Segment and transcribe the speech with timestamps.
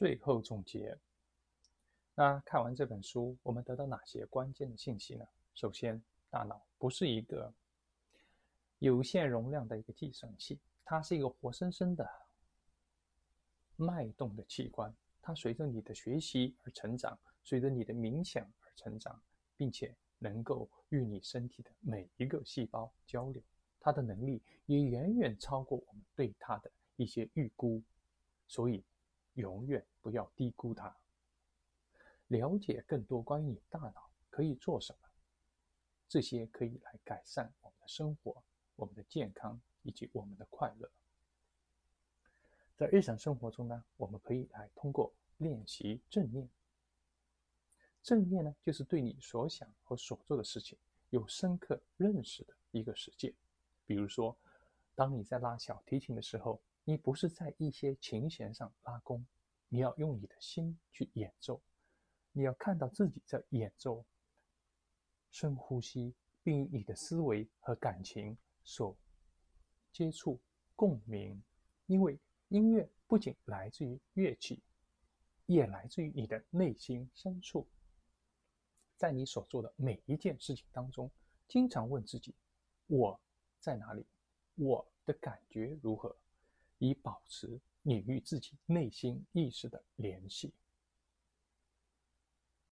[0.00, 0.98] 最后总结。
[2.14, 5.26] 那看完这本书，我们得到哪些关键的信息呢？
[5.52, 7.52] 首先，大脑不是一个
[8.78, 12.10] 有限容量的一个计算器，它是一个活生生的
[13.76, 19.20] 脉动的器官，它随着你的学习而成长，随着你的冥想而成长，
[19.58, 23.42] 并且能够与你身体的每一个细胞交流。
[23.78, 27.82] 它的能力也远远超过我们对它的一些预估，
[28.48, 28.82] 所以
[29.34, 30.94] 永远不要低估它。
[32.28, 35.08] 了解更多关于你大脑可以做什么。
[36.08, 38.42] 这些可以来改善我们的生活、
[38.76, 40.90] 我们的健康以及我们的快乐。
[42.76, 46.48] 在日常生活中呢，我们可以来通过练习正念。
[48.02, 50.78] 正念呢，就是对你所想和所做的事情
[51.10, 53.34] 有深刻认识的一个实践。
[53.84, 54.36] 比如说，
[54.94, 59.24] 当你在拉小提琴的时候，你不是在一些琴弦上拉弓，
[59.68, 61.62] 你要用你的心去演奏，
[62.32, 64.04] 你要看到自己在演奏。
[65.30, 68.98] 深呼吸，并与你的思维和感情所
[69.92, 70.40] 接触、
[70.74, 71.40] 共鸣。
[71.86, 74.60] 因为音乐不仅来自于乐器，
[75.46, 77.68] 也来自于你的内心深处。
[78.96, 81.08] 在你所做的每一件事情当中，
[81.46, 82.34] 经常问自己
[82.90, 83.20] ：“我
[83.60, 84.04] 在哪里？
[84.56, 86.16] 我的感觉如何？”
[86.80, 90.52] 以保持你与自己内心意识的联系。